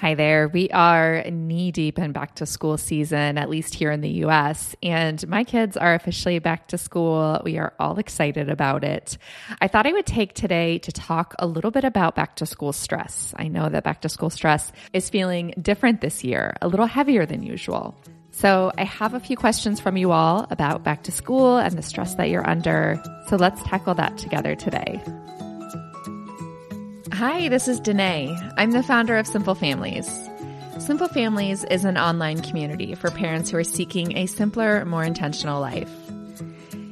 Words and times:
Hi 0.00 0.14
there. 0.14 0.48
We 0.48 0.70
are 0.70 1.24
knee 1.30 1.72
deep 1.72 1.98
in 1.98 2.12
back 2.12 2.36
to 2.36 2.46
school 2.46 2.78
season, 2.78 3.36
at 3.36 3.50
least 3.50 3.74
here 3.74 3.90
in 3.90 4.00
the 4.00 4.24
US, 4.24 4.74
and 4.82 5.28
my 5.28 5.44
kids 5.44 5.76
are 5.76 5.94
officially 5.94 6.38
back 6.38 6.68
to 6.68 6.78
school. 6.78 7.38
We 7.44 7.58
are 7.58 7.74
all 7.78 7.98
excited 7.98 8.48
about 8.48 8.82
it. 8.82 9.18
I 9.60 9.68
thought 9.68 9.86
I 9.86 9.92
would 9.92 10.06
take 10.06 10.32
today 10.32 10.78
to 10.78 10.90
talk 10.90 11.34
a 11.38 11.46
little 11.46 11.70
bit 11.70 11.84
about 11.84 12.14
back 12.14 12.36
to 12.36 12.46
school 12.46 12.72
stress. 12.72 13.34
I 13.36 13.48
know 13.48 13.68
that 13.68 13.84
back 13.84 14.00
to 14.00 14.08
school 14.08 14.30
stress 14.30 14.72
is 14.94 15.10
feeling 15.10 15.52
different 15.60 16.00
this 16.00 16.24
year, 16.24 16.56
a 16.62 16.68
little 16.68 16.86
heavier 16.86 17.26
than 17.26 17.42
usual. 17.42 17.94
So, 18.30 18.72
I 18.78 18.84
have 18.84 19.12
a 19.12 19.20
few 19.20 19.36
questions 19.36 19.80
from 19.80 19.98
you 19.98 20.12
all 20.12 20.46
about 20.48 20.82
back 20.82 21.02
to 21.02 21.12
school 21.12 21.58
and 21.58 21.76
the 21.76 21.82
stress 21.82 22.14
that 22.14 22.30
you're 22.30 22.48
under. 22.48 22.98
So, 23.28 23.36
let's 23.36 23.62
tackle 23.64 23.92
that 23.96 24.16
together 24.16 24.54
today. 24.54 25.02
Hi, 27.20 27.50
this 27.50 27.68
is 27.68 27.82
Denaye. 27.82 28.54
I'm 28.56 28.70
the 28.70 28.82
founder 28.82 29.18
of 29.18 29.26
Simple 29.26 29.54
Families. 29.54 30.08
Simple 30.78 31.06
Families 31.06 31.64
is 31.64 31.84
an 31.84 31.98
online 31.98 32.40
community 32.40 32.94
for 32.94 33.10
parents 33.10 33.50
who 33.50 33.58
are 33.58 33.62
seeking 33.62 34.16
a 34.16 34.24
simpler, 34.24 34.86
more 34.86 35.04
intentional 35.04 35.60
life. 35.60 35.92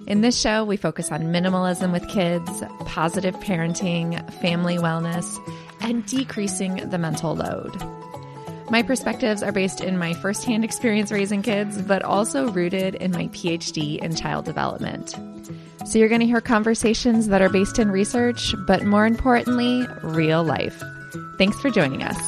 In 0.06 0.20
this 0.20 0.38
show, 0.38 0.66
we 0.66 0.76
focus 0.76 1.10
on 1.10 1.32
minimalism 1.32 1.92
with 1.92 2.06
kids, 2.08 2.62
positive 2.80 3.36
parenting, 3.36 4.22
family 4.34 4.76
wellness, 4.76 5.34
and 5.80 6.04
decreasing 6.04 6.90
the 6.90 6.98
mental 6.98 7.34
load. 7.34 7.74
My 8.70 8.82
perspectives 8.82 9.42
are 9.42 9.50
based 9.50 9.80
in 9.80 9.96
my 9.96 10.12
firsthand 10.12 10.62
experience 10.62 11.10
raising 11.10 11.40
kids, 11.40 11.80
but 11.80 12.02
also 12.02 12.50
rooted 12.50 12.96
in 12.96 13.12
my 13.12 13.28
PhD 13.28 13.96
in 13.96 14.14
child 14.14 14.44
development. 14.44 15.14
So 15.88 15.98
you're 15.98 16.10
going 16.10 16.20
to 16.20 16.26
hear 16.26 16.42
conversations 16.42 17.28
that 17.28 17.40
are 17.40 17.48
based 17.48 17.78
in 17.78 17.90
research, 17.90 18.54
but 18.66 18.84
more 18.84 19.06
importantly, 19.06 19.86
real 20.02 20.44
life. 20.44 20.82
Thanks 21.38 21.58
for 21.62 21.70
joining 21.70 22.02
us. 22.02 22.18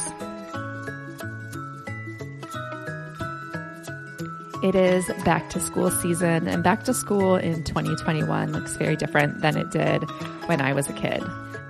It 4.63 4.73
is 4.73 5.05
back 5.25 5.51
to 5.51 5.59
school 5.59 5.91
season, 5.91 6.47
and 6.47 6.63
back 6.63 6.85
to 6.85 6.93
school 6.95 7.35
in 7.35 7.63
2021 7.63 8.51
looks 8.51 8.75
very 8.77 8.95
different 8.95 9.41
than 9.41 9.55
it 9.55 9.69
did 9.69 10.09
when 10.47 10.59
I 10.59 10.73
was 10.73 10.87
a 10.89 10.93
kid. 10.93 11.21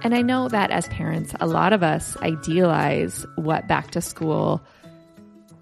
And 0.02 0.16
I 0.16 0.22
know 0.22 0.48
that 0.48 0.72
as 0.72 0.88
parents, 0.88 1.34
a 1.42 1.46
lot 1.46 1.74
of 1.74 1.84
us 1.84 2.16
idealize 2.22 3.26
what 3.36 3.68
back 3.68 3.92
to 3.92 4.02
school 4.02 4.62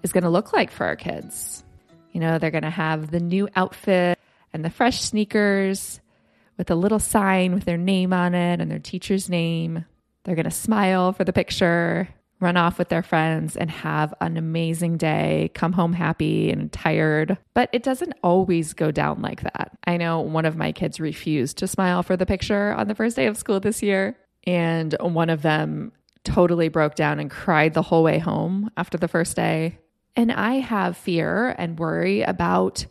is 0.04 0.12
going 0.12 0.22
to 0.22 0.30
look 0.30 0.52
like 0.52 0.70
for 0.70 0.86
our 0.86 0.94
kids. 0.94 1.64
You 2.12 2.20
know, 2.20 2.38
they're 2.38 2.52
going 2.52 2.62
to 2.62 2.70
have 2.70 3.10
the 3.10 3.18
new 3.18 3.48
outfit 3.56 4.16
and 4.52 4.64
the 4.64 4.70
fresh 4.70 5.00
sneakers 5.00 5.99
with 6.60 6.70
a 6.70 6.74
little 6.74 6.98
sign 6.98 7.54
with 7.54 7.64
their 7.64 7.78
name 7.78 8.12
on 8.12 8.34
it 8.34 8.60
and 8.60 8.70
their 8.70 8.78
teacher's 8.78 9.30
name. 9.30 9.82
They're 10.24 10.34
going 10.34 10.44
to 10.44 10.50
smile 10.50 11.14
for 11.14 11.24
the 11.24 11.32
picture, 11.32 12.06
run 12.38 12.58
off 12.58 12.78
with 12.78 12.90
their 12.90 13.02
friends, 13.02 13.56
and 13.56 13.70
have 13.70 14.12
an 14.20 14.36
amazing 14.36 14.98
day, 14.98 15.50
come 15.54 15.72
home 15.72 15.94
happy 15.94 16.50
and 16.50 16.70
tired. 16.70 17.38
But 17.54 17.70
it 17.72 17.82
doesn't 17.82 18.12
always 18.22 18.74
go 18.74 18.90
down 18.90 19.22
like 19.22 19.40
that. 19.40 19.70
I 19.86 19.96
know 19.96 20.20
one 20.20 20.44
of 20.44 20.54
my 20.54 20.70
kids 20.70 21.00
refused 21.00 21.56
to 21.58 21.66
smile 21.66 22.02
for 22.02 22.14
the 22.14 22.26
picture 22.26 22.74
on 22.74 22.88
the 22.88 22.94
first 22.94 23.16
day 23.16 23.24
of 23.24 23.38
school 23.38 23.58
this 23.58 23.82
year, 23.82 24.18
and 24.44 24.94
one 25.00 25.30
of 25.30 25.40
them 25.40 25.92
totally 26.24 26.68
broke 26.68 26.94
down 26.94 27.18
and 27.20 27.30
cried 27.30 27.72
the 27.72 27.80
whole 27.80 28.02
way 28.02 28.18
home 28.18 28.70
after 28.76 28.98
the 28.98 29.08
first 29.08 29.34
day. 29.34 29.78
And 30.14 30.30
I 30.30 30.56
have 30.56 30.98
fear 30.98 31.54
and 31.56 31.78
worry 31.78 32.20
about 32.20 32.84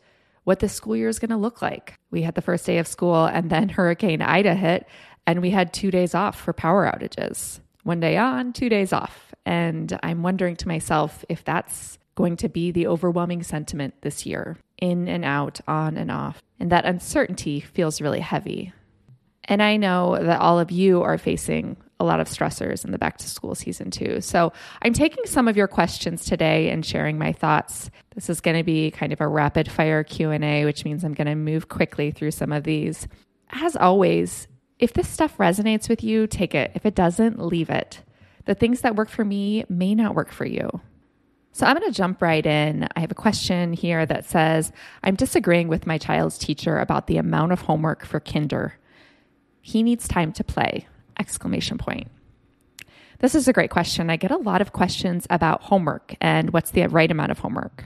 what 0.44 0.59
the 0.59 0.70
school 0.70 0.95
year 0.95 1.09
is 1.09 1.20
going 1.20 1.30
to 1.30 1.38
look 1.38 1.62
like. 1.62 1.95
We 2.12 2.22
had 2.22 2.36
the 2.36 2.42
first 2.42 2.66
day 2.66 2.78
of 2.78 2.88
school, 2.88 3.26
and 3.26 3.50
then 3.50 3.70
Hurricane 3.70 4.22
Ida 4.22 4.56
hit, 4.56 4.88
and 5.28 5.42
we 5.42 5.52
had 5.52 5.73
two 5.73 5.92
days 5.92 6.16
off 6.16 6.40
for 6.40 6.54
power 6.54 6.92
outages. 6.92 7.59
One 7.84 8.00
day 8.00 8.18
on, 8.18 8.54
two 8.54 8.70
days 8.70 8.94
off. 8.94 9.34
And 9.45 9.98
I'm 10.04 10.23
wondering 10.23 10.56
to 10.58 10.67
myself 10.67 11.23
if 11.30 11.44
that's 11.44 11.98
going 12.16 12.36
to 12.38 12.50
be 12.50 12.72
the 12.72 12.88
overwhelming 12.88 13.44
sentiment 13.44 13.94
this 14.02 14.26
year 14.26 14.58
in 14.78 15.08
and 15.08 15.23
out, 15.23 15.62
on 15.67 15.98
and 15.98 16.12
off. 16.12 16.42
And 16.60 16.72
that 16.72 16.86
uncertainty 16.86 17.60
feels 17.61 18.02
really 18.02 18.20
heavy. 18.20 18.73
And 19.45 19.64
I 19.64 19.78
know 19.78 20.17
that 20.22 20.42
all 20.42 20.60
of 20.60 20.72
you 20.72 21.02
are 21.02 21.17
facing 21.17 21.78
a 21.99 22.05
lot 22.05 22.20
of 22.20 22.27
stressors 22.27 22.86
in 22.86 22.92
the 22.92 22.98
back 22.98 23.17
to 23.17 23.27
school 23.27 23.54
season 23.55 23.92
too. 23.92 24.21
So 24.21 24.54
I'm 24.82 24.93
taking 24.93 25.26
some 25.26 25.48
of 25.48 25.58
your 25.58 25.67
questions 25.67 26.23
today 26.23 26.70
and 26.70 26.86
sharing 26.86 27.17
my 27.17 27.33
thoughts. 27.33 27.89
This 28.15 28.30
is 28.30 28.39
going 28.39 28.58
to 28.58 28.64
be 28.64 28.89
kind 28.92 29.11
of 29.11 29.20
a 29.20 29.27
rapid 29.27 29.70
fire 29.70 30.04
Q&A, 30.04 30.65
which 30.65 30.86
means 30.86 31.04
I'm 31.04 31.14
going 31.14 31.27
to 31.27 31.36
move 31.36 31.67
quickly 31.67 32.11
through 32.11 32.32
some 32.32 32.54
of 32.54 32.64
these. 32.64 33.08
As 33.52 33.76
always, 33.76 34.48
if 34.77 34.93
this 34.93 35.10
stuff 35.10 35.37
resonates 35.37 35.89
with 35.89 36.04
you, 36.04 36.26
take 36.26 36.55
it. 36.55 36.71
If 36.73 36.86
it 36.86 36.95
doesn't, 36.95 37.39
leave 37.39 37.70
it. 37.70 38.02
The 38.45 38.55
things 38.55 38.81
that 38.81 38.95
work 38.95 39.10
for 39.10 39.26
me 39.26 39.66
may 39.67 39.93
not 39.93 40.16
work 40.16 40.31
for 40.31 40.45
you. 40.45 40.70
So 41.52 41.66
I'm 41.66 41.76
going 41.76 41.92
to 41.92 41.98
jump 41.98 42.21
right 42.21 42.45
in. 42.45 42.87
I 42.95 43.02
have 43.02 43.11
a 43.11 43.16
question 43.16 43.73
here 43.73 44.05
that 44.05 44.23
says, 44.23 44.71
I'm 45.04 45.16
disagreeing 45.16 45.67
with 45.67 45.86
my 45.86 45.98
child's 45.98 46.37
teacher 46.37 46.80
about 46.80 47.08
the 47.08 47.17
amount 47.17 47.52
of 47.52 47.61
homework 47.61 48.05
for 48.05 48.21
kinder. 48.21 48.76
He 49.60 49.83
needs 49.83 50.08
time 50.08 50.31
to 50.33 50.43
play 50.43 50.87
exclamation 51.19 51.77
point. 51.77 52.07
This 53.19 53.35
is 53.35 53.47
a 53.47 53.53
great 53.53 53.69
question. 53.69 54.09
I 54.09 54.15
get 54.15 54.31
a 54.31 54.37
lot 54.37 54.61
of 54.61 54.71
questions 54.71 55.27
about 55.30 55.63
homework 55.63 56.15
and 56.21 56.52
what's 56.52 56.71
the 56.71 56.87
right 56.87 57.11
amount 57.11 57.31
of 57.31 57.39
homework. 57.39 57.85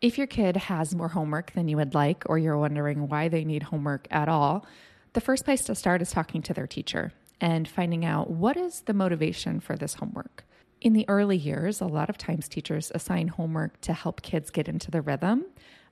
If 0.00 0.16
your 0.16 0.28
kid 0.28 0.56
has 0.56 0.94
more 0.94 1.08
homework 1.08 1.52
than 1.52 1.68
you 1.68 1.76
would 1.76 1.94
like, 1.94 2.22
or 2.26 2.38
you're 2.38 2.56
wondering 2.56 3.08
why 3.08 3.28
they 3.28 3.44
need 3.44 3.64
homework 3.64 4.06
at 4.10 4.28
all, 4.28 4.64
the 5.12 5.20
first 5.20 5.44
place 5.44 5.64
to 5.64 5.74
start 5.74 6.00
is 6.00 6.12
talking 6.12 6.40
to 6.42 6.54
their 6.54 6.68
teacher 6.68 7.12
and 7.40 7.66
finding 7.66 8.04
out 8.04 8.30
what 8.30 8.56
is 8.56 8.82
the 8.82 8.94
motivation 8.94 9.60
for 9.60 9.76
this 9.76 9.94
homework. 9.94 10.44
In 10.80 10.92
the 10.94 11.06
early 11.08 11.36
years, 11.36 11.80
a 11.80 11.86
lot 11.86 12.08
of 12.08 12.16
times 12.16 12.48
teachers 12.48 12.92
assign 12.94 13.28
homework 13.28 13.80
to 13.82 13.92
help 13.92 14.22
kids 14.22 14.50
get 14.50 14.68
into 14.68 14.90
the 14.90 15.02
rhythm 15.02 15.44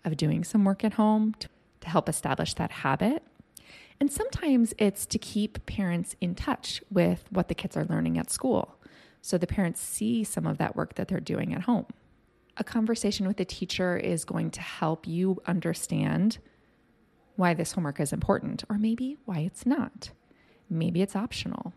of 0.04 0.16
doing 0.16 0.44
some 0.44 0.64
work 0.64 0.84
at 0.84 0.94
home, 0.94 1.34
to 1.80 1.88
help 1.88 2.08
establish 2.08 2.54
that 2.54 2.70
habit. 2.70 3.22
And 4.00 4.12
sometimes 4.12 4.74
it's 4.78 5.06
to 5.06 5.18
keep 5.18 5.64
parents 5.66 6.14
in 6.20 6.34
touch 6.34 6.82
with 6.90 7.24
what 7.30 7.48
the 7.48 7.54
kids 7.54 7.76
are 7.76 7.84
learning 7.84 8.18
at 8.18 8.30
school. 8.30 8.76
So 9.20 9.38
the 9.38 9.46
parents 9.46 9.80
see 9.80 10.22
some 10.24 10.46
of 10.46 10.58
that 10.58 10.76
work 10.76 10.94
that 10.94 11.08
they're 11.08 11.20
doing 11.20 11.52
at 11.54 11.62
home. 11.62 11.86
A 12.56 12.64
conversation 12.64 13.26
with 13.26 13.36
the 13.36 13.44
teacher 13.44 13.96
is 13.96 14.24
going 14.24 14.50
to 14.52 14.60
help 14.60 15.06
you 15.06 15.40
understand 15.46 16.38
why 17.36 17.54
this 17.54 17.72
homework 17.72 18.00
is 18.00 18.12
important, 18.12 18.64
or 18.68 18.78
maybe 18.78 19.16
why 19.24 19.38
it's 19.38 19.64
not. 19.64 20.10
Maybe 20.68 21.02
it's 21.02 21.14
optional. 21.14 21.72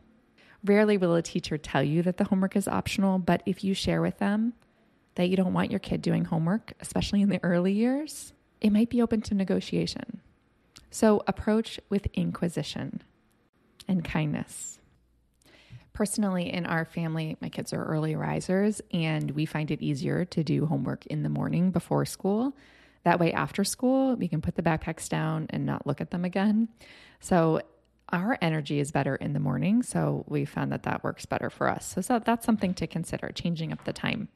Rarely 0.63 0.97
will 0.97 1.15
a 1.15 1.21
teacher 1.21 1.57
tell 1.57 1.83
you 1.83 2.01
that 2.03 2.17
the 2.17 2.25
homework 2.25 2.55
is 2.55 2.67
optional, 2.67 3.19
but 3.19 3.41
if 3.45 3.63
you 3.63 3.73
share 3.73 4.01
with 4.01 4.17
them 4.19 4.53
that 5.15 5.27
you 5.27 5.35
don't 5.35 5.53
want 5.53 5.71
your 5.71 5.79
kid 5.79 6.01
doing 6.01 6.25
homework, 6.25 6.73
especially 6.79 7.21
in 7.21 7.29
the 7.29 7.43
early 7.43 7.73
years, 7.73 8.33
it 8.59 8.71
might 8.71 8.89
be 8.89 9.01
open 9.01 9.21
to 9.21 9.35
negotiation. 9.35 10.21
So 10.89 11.23
approach 11.27 11.79
with 11.89 12.07
inquisition 12.13 13.01
and 13.87 14.03
kindness. 14.03 14.79
Personally, 15.93 16.51
in 16.51 16.65
our 16.65 16.85
family, 16.85 17.37
my 17.41 17.49
kids 17.49 17.73
are 17.73 17.83
early 17.83 18.15
risers, 18.15 18.81
and 18.91 19.31
we 19.31 19.45
find 19.45 19.71
it 19.71 19.81
easier 19.81 20.23
to 20.25 20.43
do 20.43 20.65
homework 20.65 21.05
in 21.07 21.23
the 21.23 21.29
morning 21.29 21.71
before 21.71 22.05
school. 22.05 22.55
That 23.03 23.19
way, 23.19 23.33
after 23.33 23.63
school, 23.63 24.15
we 24.15 24.27
can 24.27 24.41
put 24.41 24.55
the 24.55 24.61
backpacks 24.61 25.09
down 25.09 25.47
and 25.49 25.65
not 25.65 25.85
look 25.85 25.99
at 25.99 26.11
them 26.11 26.23
again. 26.23 26.69
So, 27.19 27.61
our 28.09 28.37
energy 28.41 28.79
is 28.79 28.91
better 28.91 29.15
in 29.15 29.33
the 29.33 29.39
morning. 29.39 29.83
So, 29.83 30.23
we 30.27 30.45
found 30.45 30.71
that 30.71 30.83
that 30.83 31.03
works 31.03 31.25
better 31.25 31.49
for 31.49 31.67
us. 31.67 31.85
So, 31.85 32.01
so 32.01 32.19
that's 32.19 32.45
something 32.45 32.73
to 32.75 32.87
consider 32.87 33.29
changing 33.29 33.73
up 33.73 33.83
the 33.83 33.93
time. 33.93 34.29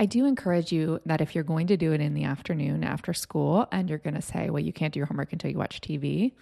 I 0.00 0.06
do 0.06 0.24
encourage 0.24 0.72
you 0.72 0.98
that 1.04 1.20
if 1.20 1.34
you're 1.34 1.44
going 1.44 1.66
to 1.66 1.76
do 1.76 1.92
it 1.92 2.00
in 2.00 2.14
the 2.14 2.24
afternoon 2.24 2.84
after 2.84 3.12
school 3.12 3.68
and 3.70 3.86
you're 3.86 3.98
going 3.98 4.14
to 4.14 4.22
say, 4.22 4.48
well, 4.48 4.62
you 4.62 4.72
can't 4.72 4.94
do 4.94 4.98
your 4.98 5.06
homework 5.06 5.34
until 5.34 5.50
you 5.50 5.58
watch 5.58 5.82
TV, 5.82 6.32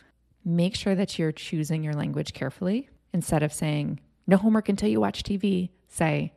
make 0.45 0.77
sure 0.77 0.95
that 0.95 1.19
you're 1.19 1.33
choosing 1.33 1.83
your 1.83 1.95
language 1.95 2.35
carefully. 2.35 2.89
Instead 3.13 3.43
of 3.43 3.53
saying, 3.53 3.99
no 4.29 4.37
homework 4.37 4.69
until 4.69 4.89
you 4.89 5.01
watch 5.01 5.25
TV, 5.25 5.71
say, 5.89 6.33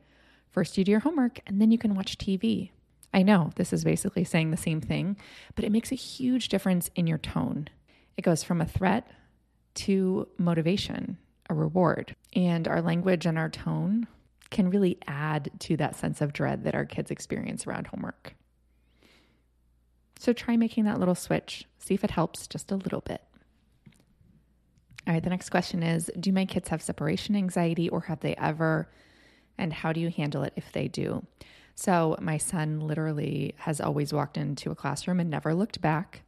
first 0.50 0.80
you 0.80 0.84
do 0.84 0.90
your 0.90 1.02
homework 1.02 1.40
and 1.46 1.62
then 1.62 1.70
you 1.70 1.78
can 1.78 1.94
watch 1.94 2.18
TV. 2.18 2.72
I 3.14 3.22
know 3.22 3.52
this 3.56 3.72
is 3.72 3.84
basically 3.84 4.24
saying 4.24 4.50
the 4.50 4.58
same 4.58 4.82
thing, 4.82 5.16
but 5.54 5.64
it 5.64 5.72
makes 5.72 5.92
a 5.92 5.96
huge 5.96 6.50
difference 6.50 6.90
in 6.96 7.06
your 7.06 7.20
tone. 7.20 7.68
It 8.18 8.24
goes 8.24 8.42
from 8.42 8.62
a 8.62 8.66
threat 8.66 9.08
to 9.76 10.28
motivation, 10.40 11.20
a 11.52 11.54
reward. 11.54 12.16
And 12.34 12.68
our 12.68 12.82
language 12.82 13.28
and 13.28 13.38
our 13.38 13.50
tone 13.50 14.08
can 14.52 14.70
really 14.70 14.98
add 15.08 15.50
to 15.60 15.78
that 15.78 15.96
sense 15.96 16.22
of 16.22 16.34
dread 16.34 16.66
that 16.66 16.76
our 16.76 16.86
kids 16.86 17.10
experience 17.10 17.66
around 17.66 17.88
homework. 17.88 18.36
So 20.20 20.34
try 20.34 20.56
making 20.56 20.84
that 20.84 21.00
little 21.00 21.16
switch. 21.16 21.66
See 21.80 21.96
if 21.96 22.04
it 22.04 22.12
helps 22.12 22.46
just 22.46 22.72
a 22.72 22.76
little 22.76 23.02
bit. 23.02 23.24
All 25.08 25.14
right, 25.16 25.24
the 25.24 25.32
next 25.32 25.50
question 25.50 25.82
is 25.82 26.12
Do 26.20 26.32
my 26.32 26.46
kids 26.46 26.70
have 26.70 26.82
separation 26.82 27.36
anxiety 27.36 27.90
or 27.90 28.02
have 28.02 28.20
they 28.20 28.36
ever? 28.36 28.88
And 29.58 29.74
how 29.74 29.94
do 29.94 30.00
you 30.00 30.10
handle 30.10 30.44
it 30.44 30.54
if 30.56 30.72
they 30.72 30.88
do? 30.88 31.26
So, 31.74 32.16
my 32.20 32.38
son 32.38 32.82
literally 32.82 33.56
has 33.58 33.82
always 33.82 34.14
walked 34.14 34.38
into 34.38 34.70
a 34.70 34.76
classroom 34.76 35.20
and 35.20 35.30
never 35.30 35.56
looked 35.56 35.82
back, 35.82 36.22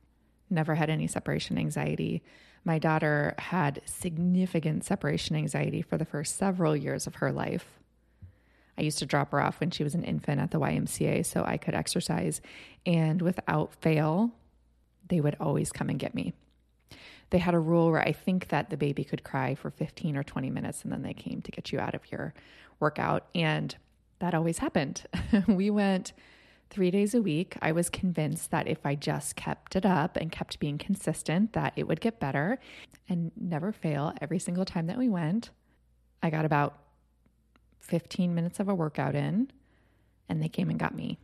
never 0.49 0.73
had 0.73 0.89
any 0.89 1.05
separation 1.05 1.57
anxiety. 1.57 2.23
My 2.65 2.79
daughter 2.79 3.35
had 3.37 3.81
significant 3.85 4.85
separation 4.85 5.35
anxiety 5.35 5.81
for 5.81 5.97
the 5.97 6.05
first 6.05 6.37
several 6.37 6.75
years 6.75 7.05
of 7.05 7.15
her 7.15 7.31
life. 7.31 7.82
I 8.77 8.81
used 8.81 8.99
to 8.99 9.05
drop 9.05 9.31
her 9.31 9.41
off 9.41 9.59
when 9.59 9.71
she 9.71 9.83
was 9.83 9.95
an 9.95 10.03
infant 10.03 10.41
at 10.41 10.51
the 10.51 10.59
YMCA 10.59 11.25
so 11.25 11.43
I 11.45 11.57
could 11.57 11.75
exercise. 11.75 12.41
And 12.85 13.21
without 13.21 13.73
fail, 13.81 14.31
they 15.09 15.21
would 15.21 15.35
always 15.39 15.71
come 15.71 15.89
and 15.89 15.99
get 15.99 16.15
me. 16.15 16.33
They 17.29 17.37
had 17.39 17.53
a 17.53 17.59
rule 17.59 17.91
where 17.91 18.01
I 18.01 18.11
think 18.11 18.49
that 18.49 18.69
the 18.69 18.77
baby 18.77 19.03
could 19.03 19.23
cry 19.23 19.55
for 19.55 19.71
15 19.71 20.17
or 20.17 20.23
20 20.23 20.49
minutes 20.49 20.83
and 20.83 20.91
then 20.91 21.01
they 21.01 21.13
came 21.13 21.41
to 21.41 21.51
get 21.51 21.71
you 21.71 21.79
out 21.79 21.95
of 21.95 22.11
your 22.11 22.33
workout. 22.79 23.27
And 23.33 23.75
that 24.19 24.33
always 24.33 24.59
happened. 24.59 25.03
we 25.47 25.69
went 25.69 26.13
three 26.69 26.91
days 26.91 27.13
a 27.13 27.21
week. 27.21 27.55
I 27.61 27.71
was 27.71 27.89
convinced 27.89 28.51
that 28.51 28.67
if 28.67 28.85
I 28.85 28.95
just 28.95 29.35
kept 29.35 29.75
it 29.75 29.85
up 29.85 30.17
and 30.17 30.31
kept 30.31 30.59
being 30.59 30.77
consistent, 30.77 31.53
that 31.53 31.73
it 31.75 31.87
would 31.87 32.01
get 32.01 32.19
better 32.19 32.59
and 33.07 33.31
never 33.35 33.71
fail 33.71 34.13
every 34.21 34.39
single 34.39 34.65
time 34.65 34.87
that 34.87 34.97
we 34.97 35.09
went. 35.09 35.51
I 36.21 36.29
got 36.29 36.45
about 36.45 36.82
15 37.83 38.33
minutes 38.33 38.59
of 38.59 38.69
a 38.69 38.75
workout 38.75 39.15
in 39.15 39.49
and 40.29 40.41
they 40.41 40.49
came 40.49 40.69
and 40.69 40.79
got 40.79 40.95
me. 40.95 41.17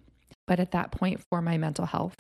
But 0.48 0.60
at 0.60 0.72
that 0.72 0.92
point, 0.92 1.22
for 1.30 1.42
my 1.42 1.58
mental 1.58 1.86
health, 1.86 2.16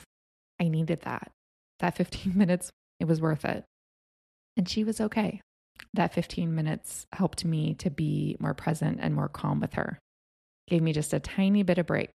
I 0.60 0.68
needed 0.68 1.02
that. 1.02 1.32
That 1.80 1.96
15 1.96 2.34
minutes, 2.38 2.70
it 3.00 3.06
was 3.06 3.22
worth 3.22 3.46
it. 3.46 3.64
And 4.58 4.68
she 4.68 4.84
was 4.84 5.00
okay. 5.02 5.42
That 5.94 6.14
15 6.14 6.54
minutes 6.54 7.06
helped 7.14 7.46
me 7.46 7.74
to 7.76 7.90
be 7.90 8.36
more 8.40 8.54
present 8.54 9.00
and 9.02 9.16
more 9.16 9.30
calm 9.30 9.60
with 9.60 9.74
her. 9.74 10.00
Gave 10.68 10.82
me 10.82 10.94
just 10.94 11.14
a 11.14 11.20
tiny 11.20 11.64
bit 11.64 11.78
of 11.78 11.88
break. 11.88 12.10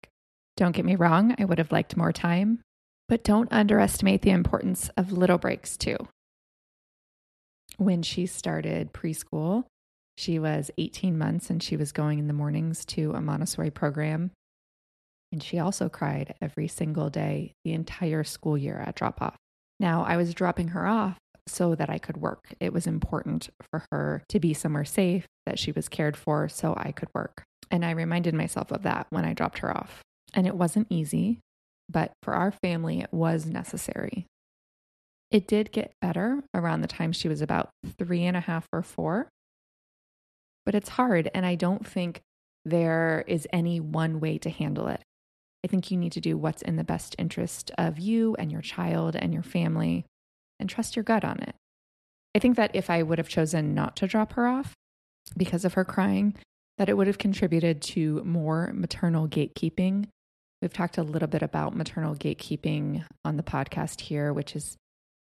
Don't 0.56 0.72
get 0.72 0.84
me 0.84 0.94
wrong, 0.94 1.34
I 1.38 1.44
would 1.44 1.58
have 1.58 1.72
liked 1.72 1.96
more 1.96 2.12
time, 2.12 2.60
but 3.08 3.24
don't 3.24 3.52
underestimate 3.52 4.22
the 4.22 4.30
importance 4.30 4.88
of 4.96 5.10
little 5.10 5.38
breaks 5.38 5.76
too. 5.76 5.96
When 7.76 8.02
she 8.02 8.26
started 8.26 8.92
preschool, 8.92 9.64
she 10.16 10.38
was 10.38 10.70
18 10.78 11.18
months 11.18 11.50
and 11.50 11.62
she 11.62 11.76
was 11.76 11.92
going 11.92 12.18
in 12.18 12.26
the 12.26 12.32
mornings 12.32 12.84
to 12.86 13.12
a 13.12 13.20
Montessori 13.20 13.70
program. 13.70 14.30
And 15.32 15.42
she 15.42 15.58
also 15.58 15.88
cried 15.88 16.34
every 16.40 16.68
single 16.68 17.10
day, 17.10 17.52
the 17.64 17.72
entire 17.72 18.22
school 18.22 18.56
year 18.56 18.78
at 18.86 18.94
drop 18.94 19.20
off. 19.20 19.36
Now, 19.80 20.04
I 20.04 20.16
was 20.16 20.34
dropping 20.34 20.68
her 20.68 20.86
off 20.86 21.18
so 21.48 21.74
that 21.74 21.90
I 21.90 21.98
could 21.98 22.16
work. 22.16 22.54
It 22.60 22.72
was 22.72 22.86
important 22.86 23.50
for 23.70 23.84
her 23.90 24.22
to 24.28 24.38
be 24.38 24.54
somewhere 24.54 24.84
safe, 24.84 25.26
that 25.46 25.58
she 25.58 25.72
was 25.72 25.88
cared 25.88 26.16
for, 26.16 26.48
so 26.48 26.74
I 26.76 26.92
could 26.92 27.08
work. 27.14 27.42
And 27.70 27.84
I 27.84 27.90
reminded 27.90 28.34
myself 28.34 28.70
of 28.70 28.82
that 28.84 29.08
when 29.10 29.24
I 29.24 29.34
dropped 29.34 29.58
her 29.58 29.76
off. 29.76 30.02
And 30.32 30.46
it 30.46 30.54
wasn't 30.54 30.86
easy, 30.90 31.40
but 31.88 32.12
for 32.22 32.34
our 32.34 32.52
family, 32.52 33.00
it 33.00 33.12
was 33.12 33.46
necessary. 33.46 34.26
It 35.30 35.48
did 35.48 35.72
get 35.72 35.92
better 36.00 36.44
around 36.54 36.82
the 36.82 36.86
time 36.86 37.12
she 37.12 37.28
was 37.28 37.42
about 37.42 37.70
three 37.98 38.24
and 38.24 38.36
a 38.36 38.40
half 38.40 38.68
or 38.72 38.82
four 38.82 39.28
but 40.64 40.74
it's 40.74 40.90
hard. 40.90 41.30
And 41.34 41.44
I 41.44 41.54
don't 41.54 41.86
think 41.86 42.20
there 42.64 43.24
is 43.26 43.46
any 43.52 43.80
one 43.80 44.20
way 44.20 44.38
to 44.38 44.50
handle 44.50 44.88
it. 44.88 45.02
I 45.64 45.68
think 45.68 45.90
you 45.90 45.96
need 45.96 46.12
to 46.12 46.20
do 46.20 46.36
what's 46.36 46.62
in 46.62 46.76
the 46.76 46.84
best 46.84 47.16
interest 47.18 47.70
of 47.78 47.98
you 47.98 48.36
and 48.38 48.52
your 48.52 48.60
child 48.60 49.16
and 49.16 49.32
your 49.32 49.42
family 49.42 50.04
and 50.60 50.68
trust 50.68 50.96
your 50.96 51.02
gut 51.02 51.24
on 51.24 51.40
it. 51.40 51.54
I 52.34 52.38
think 52.38 52.56
that 52.56 52.74
if 52.74 52.90
I 52.90 53.02
would 53.02 53.18
have 53.18 53.28
chosen 53.28 53.74
not 53.74 53.96
to 53.96 54.06
drop 54.06 54.32
her 54.34 54.46
off 54.46 54.74
because 55.36 55.64
of 55.64 55.74
her 55.74 55.84
crying, 55.84 56.34
that 56.78 56.88
it 56.88 56.96
would 56.96 57.06
have 57.06 57.18
contributed 57.18 57.80
to 57.80 58.22
more 58.24 58.72
maternal 58.74 59.28
gatekeeping. 59.28 60.06
We've 60.60 60.72
talked 60.72 60.98
a 60.98 61.02
little 61.02 61.28
bit 61.28 61.42
about 61.42 61.76
maternal 61.76 62.14
gatekeeping 62.14 63.04
on 63.24 63.36
the 63.36 63.42
podcast 63.42 64.00
here, 64.02 64.32
which 64.32 64.56
is 64.56 64.76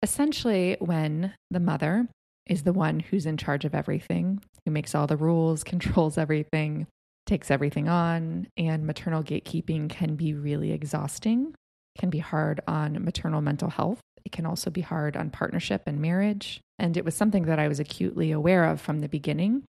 essentially 0.03 0.77
when 0.79 1.33
the 1.49 1.59
mother 1.59 2.07
is 2.45 2.63
the 2.63 2.73
one 2.73 2.99
who's 2.99 3.25
in 3.25 3.37
charge 3.37 3.65
of 3.65 3.75
everything, 3.75 4.41
who 4.65 4.71
makes 4.71 4.95
all 4.95 5.07
the 5.07 5.17
rules, 5.17 5.63
controls 5.65 6.17
everything, 6.17 6.87
takes 7.25 7.51
everything 7.51 7.87
on. 7.87 8.47
And 8.57 8.85
maternal 8.85 9.23
gatekeeping 9.23 9.89
can 9.89 10.15
be 10.15 10.33
really 10.33 10.71
exhausting, 10.71 11.53
can 11.97 12.09
be 12.09 12.19
hard 12.19 12.61
on 12.67 13.03
maternal 13.03 13.41
mental 13.41 13.69
health. 13.69 14.01
It 14.25 14.31
can 14.31 14.45
also 14.45 14.69
be 14.69 14.81
hard 14.81 15.15
on 15.15 15.29
partnership 15.29 15.83
and 15.85 15.99
marriage. 15.99 16.59
And 16.77 16.97
it 16.97 17.05
was 17.05 17.15
something 17.15 17.43
that 17.43 17.59
I 17.59 17.67
was 17.67 17.79
acutely 17.79 18.31
aware 18.31 18.65
of 18.65 18.81
from 18.81 18.99
the 18.99 19.09
beginning. 19.09 19.63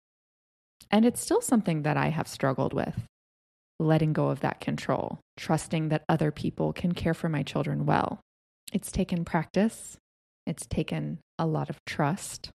And 0.92 1.06
it's 1.06 1.22
still 1.22 1.42
something 1.42 1.84
that 1.84 1.98
I 1.98 2.10
have 2.10 2.28
struggled 2.28 2.74
with 2.74 3.06
letting 3.80 4.14
go 4.14 4.28
of 4.28 4.42
that 4.42 4.60
control, 4.60 5.20
trusting 5.38 5.90
that 5.90 6.04
other 6.10 6.32
people 6.32 6.74
can 6.74 6.92
care 6.92 7.14
for 7.14 7.30
my 7.30 7.44
children 7.44 7.86
well. 7.86 8.20
It's 8.74 8.92
taken 8.92 9.26
practice, 9.26 9.98
it's 10.46 10.68
taken 10.68 11.20
a 11.38 11.48
lot 11.48 11.70
of 11.70 11.78
trust, 11.86 12.50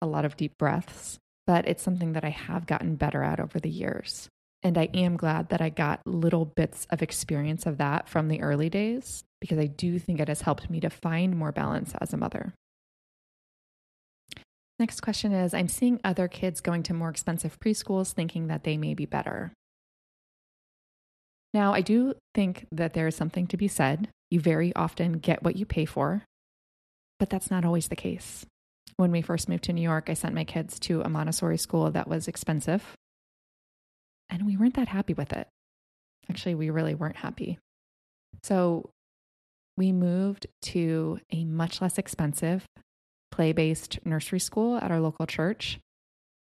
a 0.00 0.06
lot 0.06 0.24
of 0.24 0.36
deep 0.36 0.52
breaths, 0.58 1.18
but 1.50 1.66
it's 1.66 1.82
something 1.82 2.12
that 2.12 2.24
I 2.24 2.28
have 2.28 2.64
gotten 2.64 2.94
better 2.94 3.24
at 3.24 3.40
over 3.40 3.58
the 3.58 3.68
years. 3.68 4.28
And 4.62 4.78
I 4.78 4.88
am 4.94 5.16
glad 5.16 5.48
that 5.48 5.60
I 5.60 5.68
got 5.68 6.00
little 6.06 6.44
bits 6.44 6.86
of 6.90 7.02
experience 7.02 7.66
of 7.66 7.76
that 7.78 8.08
from 8.08 8.28
the 8.28 8.40
early 8.40 8.70
days 8.70 9.24
because 9.40 9.58
I 9.58 9.66
do 9.66 9.98
think 9.98 10.20
it 10.20 10.28
has 10.28 10.42
helped 10.42 10.70
me 10.70 10.78
to 10.78 10.88
find 10.88 11.36
more 11.36 11.50
balance 11.50 11.92
as 12.00 12.12
a 12.12 12.16
mother. 12.16 12.54
Next 14.78 15.00
question 15.00 15.32
is 15.32 15.52
I'm 15.52 15.66
seeing 15.66 15.98
other 16.04 16.28
kids 16.28 16.60
going 16.60 16.84
to 16.84 16.94
more 16.94 17.08
expensive 17.08 17.58
preschools 17.58 18.12
thinking 18.12 18.46
that 18.46 18.62
they 18.62 18.76
may 18.76 18.94
be 18.94 19.04
better. 19.04 19.52
Now, 21.52 21.74
I 21.74 21.80
do 21.80 22.14
think 22.32 22.68
that 22.70 22.94
there 22.94 23.08
is 23.08 23.16
something 23.16 23.48
to 23.48 23.56
be 23.56 23.66
said. 23.66 24.08
You 24.30 24.38
very 24.38 24.72
often 24.76 25.14
get 25.14 25.42
what 25.42 25.56
you 25.56 25.66
pay 25.66 25.84
for, 25.84 26.22
but 27.18 27.28
that's 27.28 27.50
not 27.50 27.64
always 27.64 27.88
the 27.88 27.96
case 27.96 28.46
when 29.00 29.10
we 29.10 29.22
first 29.22 29.48
moved 29.48 29.64
to 29.64 29.72
New 29.72 29.82
York, 29.82 30.08
I 30.08 30.14
sent 30.14 30.34
my 30.34 30.44
kids 30.44 30.78
to 30.80 31.00
a 31.00 31.08
Montessori 31.08 31.56
school 31.56 31.90
that 31.90 32.06
was 32.06 32.28
expensive. 32.28 32.84
And 34.28 34.46
we 34.46 34.56
weren't 34.56 34.76
that 34.76 34.88
happy 34.88 35.14
with 35.14 35.32
it. 35.32 35.48
Actually, 36.28 36.54
we 36.54 36.70
really 36.70 36.94
weren't 36.94 37.16
happy. 37.16 37.58
So 38.42 38.90
we 39.76 39.90
moved 39.90 40.46
to 40.62 41.18
a 41.32 41.44
much 41.44 41.80
less 41.80 41.98
expensive 41.98 42.66
play 43.32 43.52
based 43.52 43.98
nursery 44.04 44.38
school 44.38 44.76
at 44.76 44.90
our 44.90 45.00
local 45.00 45.26
church. 45.26 45.78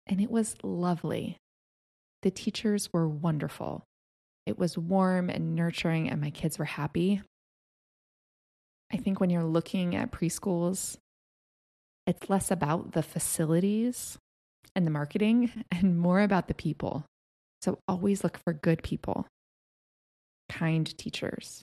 And 0.06 0.20
it 0.20 0.30
was 0.30 0.54
lovely. 0.62 1.38
The 2.22 2.30
teachers 2.30 2.92
were 2.92 3.08
wonderful. 3.08 3.84
It 4.44 4.58
was 4.58 4.76
warm 4.76 5.30
and 5.30 5.54
nurturing, 5.54 6.10
and 6.10 6.20
my 6.20 6.30
kids 6.30 6.58
were 6.58 6.66
happy. 6.66 7.22
I 8.92 8.98
think 8.98 9.18
when 9.18 9.30
you're 9.30 9.42
looking 9.42 9.96
at 9.96 10.12
preschools, 10.12 10.98
it's 12.06 12.28
less 12.28 12.50
about 12.50 12.92
the 12.92 13.02
facilities 13.02 14.18
and 14.74 14.86
the 14.86 14.90
marketing 14.90 15.64
and 15.70 15.98
more 15.98 16.20
about 16.20 16.48
the 16.48 16.54
people. 16.54 17.04
So 17.62 17.78
always 17.88 18.22
look 18.22 18.38
for 18.44 18.52
good 18.52 18.82
people, 18.82 19.26
kind 20.48 20.86
teachers. 20.98 21.62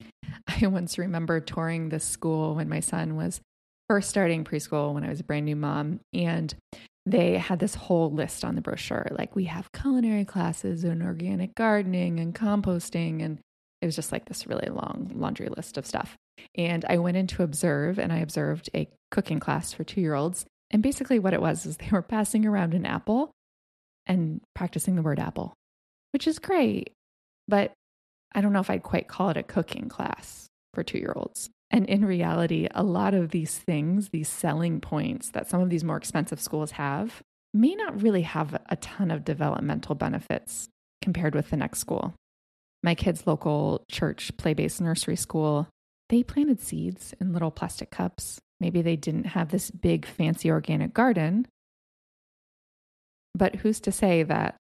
I 0.62 0.66
once 0.66 0.98
remember 0.98 1.40
touring 1.40 1.88
this 1.88 2.04
school 2.04 2.54
when 2.54 2.68
my 2.68 2.80
son 2.80 3.16
was 3.16 3.40
first 3.88 4.08
starting 4.08 4.44
preschool 4.44 4.94
when 4.94 5.04
I 5.04 5.10
was 5.10 5.20
a 5.20 5.24
brand 5.24 5.44
new 5.44 5.56
mom. 5.56 6.00
And 6.14 6.54
they 7.04 7.36
had 7.36 7.58
this 7.58 7.74
whole 7.74 8.10
list 8.10 8.44
on 8.44 8.54
the 8.54 8.60
brochure 8.60 9.08
like, 9.10 9.34
we 9.34 9.44
have 9.44 9.72
culinary 9.72 10.24
classes 10.24 10.84
and 10.84 11.02
organic 11.02 11.54
gardening 11.54 12.20
and 12.20 12.34
composting. 12.34 13.22
And 13.22 13.38
it 13.82 13.86
was 13.86 13.96
just 13.96 14.12
like 14.12 14.24
this 14.26 14.46
really 14.46 14.70
long 14.70 15.10
laundry 15.14 15.48
list 15.48 15.76
of 15.76 15.84
stuff. 15.84 16.16
And 16.56 16.84
I 16.88 16.98
went 16.98 17.16
in 17.16 17.26
to 17.28 17.42
observe, 17.42 17.98
and 17.98 18.12
I 18.12 18.18
observed 18.18 18.70
a 18.74 18.88
cooking 19.10 19.40
class 19.40 19.72
for 19.72 19.84
two 19.84 20.00
year 20.00 20.14
olds. 20.14 20.44
And 20.70 20.82
basically, 20.82 21.18
what 21.18 21.34
it 21.34 21.40
was 21.40 21.66
is 21.66 21.76
they 21.76 21.88
were 21.92 22.02
passing 22.02 22.46
around 22.46 22.74
an 22.74 22.86
apple 22.86 23.30
and 24.06 24.40
practicing 24.54 24.96
the 24.96 25.02
word 25.02 25.20
apple, 25.20 25.54
which 26.12 26.26
is 26.26 26.38
great. 26.38 26.92
But 27.48 27.72
I 28.34 28.40
don't 28.40 28.52
know 28.52 28.60
if 28.60 28.70
I'd 28.70 28.82
quite 28.82 29.08
call 29.08 29.30
it 29.30 29.36
a 29.36 29.42
cooking 29.42 29.88
class 29.88 30.46
for 30.74 30.82
two 30.82 30.98
year 30.98 31.12
olds. 31.14 31.50
And 31.70 31.86
in 31.86 32.04
reality, 32.04 32.68
a 32.74 32.82
lot 32.82 33.14
of 33.14 33.30
these 33.30 33.56
things, 33.58 34.10
these 34.10 34.28
selling 34.28 34.80
points 34.80 35.30
that 35.30 35.48
some 35.48 35.62
of 35.62 35.70
these 35.70 35.84
more 35.84 35.96
expensive 35.96 36.40
schools 36.40 36.72
have, 36.72 37.22
may 37.54 37.74
not 37.74 38.02
really 38.02 38.22
have 38.22 38.60
a 38.68 38.76
ton 38.76 39.10
of 39.10 39.24
developmental 39.24 39.94
benefits 39.94 40.68
compared 41.00 41.34
with 41.34 41.50
the 41.50 41.56
next 41.56 41.78
school. 41.78 42.14
My 42.82 42.94
kids' 42.94 43.26
local 43.26 43.84
church 43.90 44.36
play 44.36 44.54
based 44.54 44.80
nursery 44.80 45.16
school 45.16 45.68
they 46.12 46.22
planted 46.22 46.60
seeds 46.60 47.14
in 47.22 47.32
little 47.32 47.50
plastic 47.50 47.90
cups. 47.90 48.38
Maybe 48.60 48.82
they 48.82 48.96
didn't 48.96 49.28
have 49.28 49.48
this 49.48 49.70
big, 49.70 50.04
fancy 50.04 50.50
organic 50.50 50.92
garden. 50.92 51.46
But 53.34 53.56
who's 53.56 53.80
to 53.80 53.92
say 53.92 54.22
that 54.22 54.56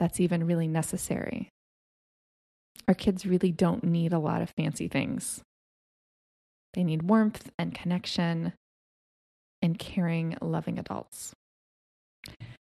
that's 0.00 0.18
even 0.18 0.44
really 0.44 0.66
necessary? 0.66 1.50
Our 2.88 2.94
kids 2.94 3.24
really 3.24 3.52
don't 3.52 3.84
need 3.84 4.12
a 4.12 4.18
lot 4.18 4.42
of 4.42 4.50
fancy 4.56 4.88
things. 4.88 5.40
They 6.72 6.82
need 6.82 7.04
warmth 7.04 7.52
and 7.56 7.72
connection 7.72 8.54
and 9.62 9.78
caring, 9.78 10.36
loving 10.42 10.80
adults. 10.80 11.32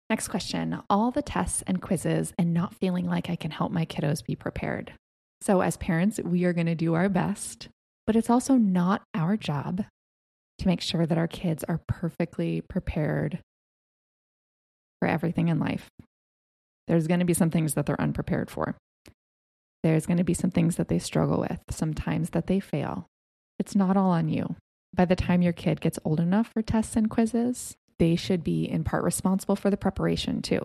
Next 0.08 0.28
question 0.28 0.80
All 0.88 1.10
the 1.10 1.20
tests 1.20 1.62
and 1.66 1.82
quizzes 1.82 2.32
and 2.38 2.54
not 2.54 2.74
feeling 2.74 3.06
like 3.06 3.28
I 3.28 3.36
can 3.36 3.50
help 3.50 3.70
my 3.70 3.84
kiddos 3.84 4.24
be 4.24 4.34
prepared. 4.34 4.94
So, 5.42 5.60
as 5.62 5.76
parents, 5.76 6.20
we 6.22 6.44
are 6.44 6.52
going 6.52 6.66
to 6.66 6.74
do 6.74 6.94
our 6.94 7.08
best, 7.08 7.68
but 8.06 8.16
it's 8.16 8.30
also 8.30 8.56
not 8.56 9.02
our 9.14 9.36
job 9.36 9.84
to 10.58 10.66
make 10.66 10.82
sure 10.82 11.06
that 11.06 11.18
our 11.18 11.28
kids 11.28 11.64
are 11.64 11.80
perfectly 11.88 12.60
prepared 12.60 13.40
for 15.00 15.08
everything 15.08 15.48
in 15.48 15.58
life. 15.58 15.88
There's 16.86 17.06
going 17.06 17.20
to 17.20 17.26
be 17.26 17.34
some 17.34 17.50
things 17.50 17.74
that 17.74 17.86
they're 17.86 18.00
unprepared 18.00 18.50
for. 18.50 18.76
There's 19.82 20.06
going 20.06 20.18
to 20.18 20.24
be 20.24 20.34
some 20.34 20.50
things 20.50 20.76
that 20.76 20.88
they 20.88 20.98
struggle 20.98 21.40
with, 21.40 21.60
sometimes 21.70 22.30
that 22.30 22.46
they 22.46 22.60
fail. 22.60 23.06
It's 23.58 23.74
not 23.74 23.96
all 23.96 24.10
on 24.10 24.28
you. 24.28 24.56
By 24.94 25.06
the 25.06 25.16
time 25.16 25.40
your 25.40 25.52
kid 25.52 25.80
gets 25.80 25.98
old 26.04 26.20
enough 26.20 26.50
for 26.52 26.62
tests 26.62 26.96
and 26.96 27.08
quizzes, 27.08 27.76
they 27.98 28.16
should 28.16 28.42
be 28.42 28.64
in 28.64 28.84
part 28.84 29.04
responsible 29.04 29.56
for 29.56 29.70
the 29.70 29.76
preparation 29.76 30.42
too. 30.42 30.60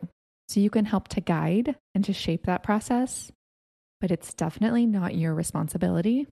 So 0.48 0.60
you 0.60 0.70
can 0.70 0.86
help 0.86 1.08
to 1.10 1.22
guide 1.22 1.76
and 1.94 2.04
to 2.06 2.14
shape 2.14 2.46
that 2.46 2.64
process, 2.64 3.32
but 4.02 4.12
it's 4.12 4.34
definitely 4.34 4.86
not 4.86 5.16
your 5.16 5.34
responsibility 5.34 6.28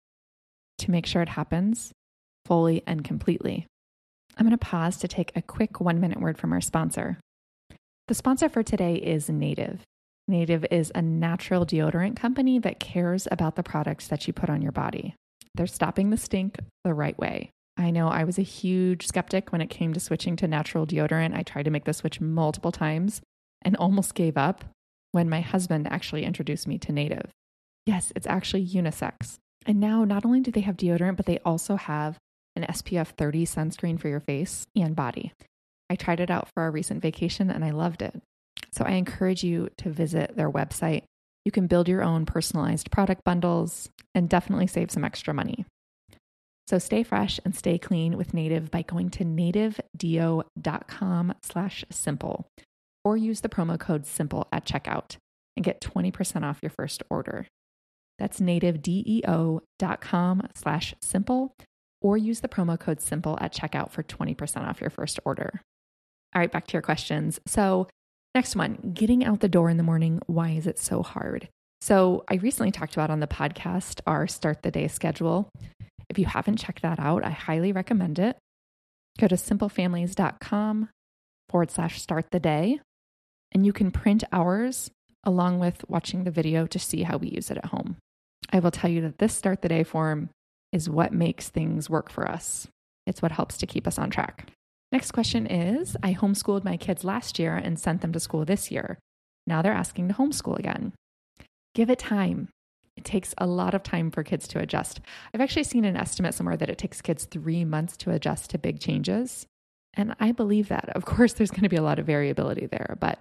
to 0.80 0.92
make 0.92 1.06
sure 1.06 1.22
it 1.22 1.30
happens 1.30 1.92
fully 2.46 2.84
and 2.86 3.04
completely. 3.04 3.66
I'm 4.38 4.46
going 4.46 4.58
to 4.58 4.66
pause 4.66 4.98
to 4.98 5.08
take 5.08 5.32
a 5.36 5.42
quick 5.42 5.80
one 5.80 6.00
minute 6.00 6.20
word 6.20 6.38
from 6.38 6.54
our 6.54 6.62
sponsor. 6.62 7.18
The 8.08 8.16
sponsor 8.16 8.50
for 8.50 8.64
today 8.64 8.96
is 8.96 9.30
Native. 9.30 9.82
Native 10.28 10.66
is 10.72 10.92
a 10.96 11.02
natural 11.02 11.66
deodorant 11.66 12.16
company 12.16 12.60
that 12.60 12.80
cares 12.80 13.28
about 13.32 13.56
the 13.56 13.64
products 13.64 14.08
that 14.08 14.26
you 14.28 14.34
put 14.34 14.50
on 14.50 14.62
your 14.62 14.72
body. 14.72 15.16
They're 15.56 15.68
stopping 15.68 16.10
the 16.10 16.18
stink 16.18 16.58
the 16.84 16.94
right 16.94 17.18
way. 17.18 17.52
I 17.78 17.92
know 17.92 18.08
I 18.08 18.24
was 18.24 18.38
a 18.38 18.44
huge 18.44 19.08
skeptic 19.08 19.52
when 19.52 19.62
it 19.62 19.70
came 19.70 19.94
to 19.94 20.00
switching 20.00 20.36
to 20.38 20.48
natural 20.48 20.86
deodorant. 20.86 21.36
I 21.36 21.44
tried 21.44 21.64
to 21.64 21.72
make 21.72 21.86
the 21.86 21.94
switch 21.94 22.22
multiple 22.22 22.72
times 22.72 23.22
and 23.62 23.76
almost 23.78 24.16
gave 24.16 24.38
up 24.38 24.66
when 25.12 25.30
my 25.30 25.42
husband 25.42 25.88
actually 25.90 26.24
introduced 26.24 26.68
me 26.68 26.78
to 26.80 26.92
Native. 26.92 27.32
Yes, 27.86 28.14
it's 28.16 28.28
actually 28.28 28.66
unisex. 28.66 29.38
And 29.66 29.80
now 29.80 30.04
not 30.04 30.26
only 30.26 30.42
do 30.42 30.52
they 30.52 30.62
have 30.62 30.78
deodorant, 30.78 31.18
but 31.18 31.26
they 31.26 31.40
also 31.40 31.76
have 31.76 32.18
an 32.56 32.64
SPF 32.64 33.08
30 33.08 33.46
sunscreen 33.46 34.00
for 34.00 34.08
your 34.08 34.20
face 34.20 34.66
and 34.76 34.96
body. 34.96 35.34
I 35.90 35.96
tried 35.96 36.20
it 36.20 36.32
out 36.32 36.50
for 36.54 36.64
our 36.64 36.72
recent 36.72 37.02
vacation 37.02 37.50
and 37.50 37.66
I 37.66 37.72
loved 37.72 38.02
it. 38.02 38.22
So 38.72 38.84
I 38.86 38.92
encourage 38.92 39.44
you 39.44 39.70
to 39.78 39.90
visit 39.90 40.36
their 40.36 40.52
website. 40.52 41.04
You 41.46 41.52
can 41.52 41.68
build 41.68 41.88
your 41.88 42.04
own 42.04 42.26
personalized 42.26 42.92
product 42.92 43.24
bundles 43.24 43.90
and 44.16 44.30
definitely 44.30 44.68
save 44.68 44.92
some 44.92 45.04
extra 45.04 45.34
money. 45.34 45.66
So 46.68 46.80
stay 46.80 47.04
fresh 47.04 47.42
and 47.44 47.54
stay 47.56 47.78
clean 47.78 48.18
with 48.18 48.34
Native 48.34 48.72
by 48.72 48.84
going 48.84 49.10
to 49.12 49.26
nativedeo.com 49.26 51.34
slash 51.44 51.84
simple 51.92 52.48
or 53.04 53.18
use 53.18 53.42
the 53.42 53.50
promo 53.50 53.78
code 53.78 54.06
SIMPLE 54.06 54.48
at 54.52 54.66
checkout 54.66 55.18
and 55.58 55.66
get 55.66 55.82
20% 55.82 56.44
off 56.44 56.60
your 56.62 56.72
first 56.72 57.04
order. 57.10 57.48
That's 58.20 58.40
nativedeo.com 58.40 60.48
slash 60.56 60.94
simple 61.02 61.56
or 62.02 62.18
use 62.18 62.42
the 62.42 62.48
promo 62.48 62.80
code 62.80 63.02
SIMPLE 63.02 63.38
at 63.42 63.54
checkout 63.54 63.92
for 63.92 64.04
20% 64.04 64.68
off 64.68 64.82
your 64.82 64.90
first 64.90 65.20
order. 65.26 65.62
All 66.36 66.42
right, 66.42 66.52
back 66.52 66.68
to 66.68 66.74
your 66.74 66.82
questions. 66.82 67.40
So, 67.48 67.88
next 68.36 68.56
one 68.56 68.92
getting 68.94 69.24
out 69.24 69.40
the 69.40 69.48
door 69.48 69.70
in 69.70 69.78
the 69.78 69.84
morning. 69.84 70.20
Why 70.28 70.50
is 70.50 70.68
it 70.68 70.78
so 70.78 71.02
hard? 71.02 71.48
So, 71.82 72.26
I 72.30 72.36
recently 72.36 72.72
talked 72.72 72.94
about 72.94 73.10
on 73.10 73.22
the 73.22 73.28
podcast 73.28 74.02
our 74.06 74.28
start 74.28 74.64
the 74.64 74.72
day 74.72 74.88
schedule. 74.88 75.50
If 76.10 76.20
you 76.20 76.26
haven't 76.26 76.58
checked 76.58 76.82
that 76.82 77.00
out, 77.00 77.24
I 77.24 77.30
highly 77.30 77.72
recommend 77.72 78.20
it. 78.20 78.38
Go 79.20 79.28
to 79.28 79.36
simplefamilies.com 79.36 80.90
forward 81.50 81.72
slash 81.72 82.02
start 82.02 82.32
the 82.32 82.40
day, 82.40 82.80
and 83.52 83.66
you 83.66 83.72
can 83.72 83.92
print 83.92 84.24
ours 84.32 84.90
along 85.24 85.60
with 85.60 85.88
watching 85.88 86.24
the 86.24 86.32
video 86.32 86.68
to 86.68 86.80
see 86.80 87.04
how 87.04 87.18
we 87.18 87.30
use 87.30 87.50
it 87.50 87.58
at 87.58 87.66
home. 87.66 87.98
I 88.54 88.60
will 88.60 88.72
tell 88.72 88.90
you 88.90 89.02
that 89.02 89.18
this 89.18 89.34
start 89.34 89.64
the 89.64 89.68
day 89.68 89.84
form 89.84 90.30
is 90.72 90.90
what 90.90 91.12
makes 91.12 91.50
things 91.50 91.90
work 91.90 92.12
for 92.12 92.30
us. 92.30 92.68
It's 93.08 93.22
what 93.22 93.32
helps 93.32 93.58
to 93.58 93.68
keep 93.68 93.88
us 93.88 93.98
on 93.98 94.12
track. 94.12 94.52
Next 94.92 95.12
question 95.12 95.48
is 95.48 95.98
I 96.04 96.14
homeschooled 96.14 96.64
my 96.64 96.78
kids 96.78 97.04
last 97.04 97.40
year 97.40 97.56
and 97.56 97.80
sent 97.80 98.02
them 98.02 98.14
to 98.14 98.20
school 98.20 98.46
this 98.46 98.70
year. 98.70 99.00
Now 99.48 99.64
they're 99.64 99.74
asking 99.74 100.08
to 100.08 100.14
homeschool 100.14 100.60
again. 100.60 100.94
Give 101.74 101.90
it 101.90 101.98
time. 101.98 102.50
It 102.96 103.04
takes 103.04 103.34
a 103.40 103.48
lot 103.48 103.74
of 103.74 103.82
time 103.82 104.12
for 104.12 104.22
kids 104.22 104.48
to 104.50 104.60
adjust. 104.60 105.02
I've 105.34 105.42
actually 105.42 105.64
seen 105.64 105.84
an 105.84 105.98
estimate 105.98 106.36
somewhere 106.36 106.58
that 106.58 106.70
it 106.70 106.78
takes 106.78 107.02
kids 107.02 107.26
three 107.26 107.66
months 107.66 107.98
to 107.98 108.12
adjust 108.12 108.52
to 108.52 108.60
big 108.60 108.80
changes. 108.80 109.48
And 109.96 110.16
I 110.20 110.32
believe 110.32 110.70
that. 110.70 110.90
Of 110.96 111.06
course, 111.06 111.34
there's 111.34 111.52
going 111.52 111.64
to 111.64 111.70
be 111.70 111.76
a 111.76 111.82
lot 111.82 111.98
of 111.98 112.06
variability 112.06 112.68
there, 112.68 112.98
but 113.00 113.18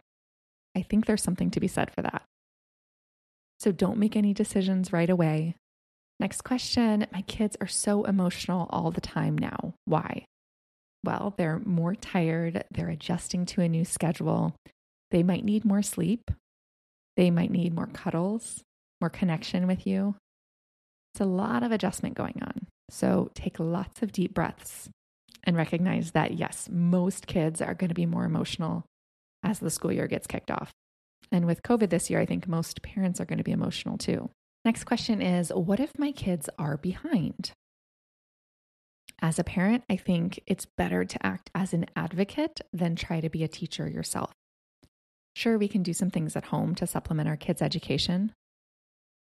I 0.76 0.82
think 0.82 1.06
there's 1.06 1.22
something 1.22 1.50
to 1.52 1.60
be 1.60 1.68
said 1.68 1.90
for 1.90 2.02
that. 2.02 2.22
So 3.62 3.70
don't 3.70 3.98
make 3.98 4.16
any 4.16 4.34
decisions 4.34 4.92
right 4.92 5.08
away. 5.08 5.54
Next 6.18 6.42
question 6.42 7.06
My 7.12 7.22
kids 7.22 7.56
are 7.60 7.68
so 7.68 8.02
emotional 8.02 8.66
all 8.70 8.90
the 8.90 9.00
time 9.00 9.38
now. 9.38 9.74
Why? 9.84 10.24
Well, 11.04 11.32
they're 11.36 11.60
more 11.64 11.94
tired, 11.94 12.64
they're 12.72 12.88
adjusting 12.88 13.46
to 13.46 13.60
a 13.60 13.68
new 13.68 13.84
schedule, 13.84 14.56
they 15.12 15.22
might 15.22 15.44
need 15.44 15.64
more 15.64 15.82
sleep, 15.82 16.32
they 17.16 17.30
might 17.30 17.52
need 17.52 17.72
more 17.72 17.86
cuddles, 17.86 18.62
more 19.00 19.10
connection 19.10 19.68
with 19.68 19.86
you. 19.86 20.16
It's 21.14 21.20
a 21.20 21.24
lot 21.24 21.62
of 21.62 21.70
adjustment 21.70 22.16
going 22.16 22.40
on. 22.42 22.66
So 22.90 23.30
take 23.34 23.60
lots 23.60 24.02
of 24.02 24.10
deep 24.10 24.34
breaths 24.34 24.90
and 25.44 25.56
recognize 25.56 26.12
that, 26.12 26.34
yes, 26.34 26.68
most 26.70 27.28
kids 27.28 27.60
are 27.60 27.74
going 27.74 27.90
to 27.90 27.94
be 27.94 28.06
more 28.06 28.24
emotional 28.24 28.84
as 29.44 29.60
the 29.60 29.70
school 29.70 29.92
year 29.92 30.08
gets 30.08 30.26
kicked 30.26 30.50
off. 30.50 30.72
And 31.32 31.46
with 31.46 31.62
COVID 31.62 31.88
this 31.88 32.10
year, 32.10 32.20
I 32.20 32.26
think 32.26 32.46
most 32.46 32.82
parents 32.82 33.20
are 33.20 33.24
going 33.24 33.38
to 33.38 33.44
be 33.44 33.52
emotional 33.52 33.96
too. 33.96 34.30
Next 34.64 34.84
question 34.84 35.22
is 35.22 35.48
What 35.48 35.80
if 35.80 35.98
my 35.98 36.12
kids 36.12 36.48
are 36.58 36.76
behind? 36.76 37.52
As 39.20 39.38
a 39.38 39.44
parent, 39.44 39.84
I 39.88 39.96
think 39.96 40.40
it's 40.46 40.66
better 40.76 41.04
to 41.04 41.26
act 41.26 41.50
as 41.54 41.72
an 41.72 41.86
advocate 41.96 42.60
than 42.72 42.96
try 42.96 43.20
to 43.20 43.30
be 43.30 43.42
a 43.42 43.48
teacher 43.48 43.88
yourself. 43.88 44.32
Sure, 45.34 45.56
we 45.56 45.68
can 45.68 45.82
do 45.82 45.94
some 45.94 46.10
things 46.10 46.36
at 46.36 46.46
home 46.46 46.74
to 46.74 46.86
supplement 46.86 47.28
our 47.28 47.36
kids' 47.36 47.62
education, 47.62 48.32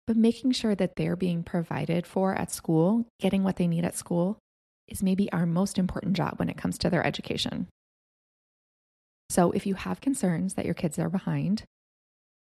but 0.07 0.17
making 0.17 0.53
sure 0.53 0.75
that 0.75 0.97
they're 0.97 1.17
being 1.17 1.43
provided 1.43 2.07
for 2.07 2.35
at 2.35 2.51
school, 2.51 3.07
getting 3.21 3.43
what 3.43 3.57
they 3.57 3.67
need 3.67 3.85
at 3.85 3.97
school, 3.97 4.39
is 4.89 5.03
maybe 5.03 5.31
our 5.33 5.47
most 5.47 5.79
important 5.79 6.17
job 6.17 6.35
when 6.39 6.49
it 6.49 6.57
comes 6.57 6.79
to 6.79 6.89
their 6.89 7.05
education. 7.05 7.67
So 9.29 9.51
if 9.51 9.67
you 9.67 9.75
have 9.75 10.01
concerns 10.01 10.55
that 10.55 10.65
your 10.65 10.75
kids 10.75 10.99
are 10.99 11.11
behind, 11.11 11.65